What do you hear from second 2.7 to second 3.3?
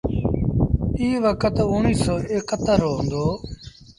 رو هُݩدو۔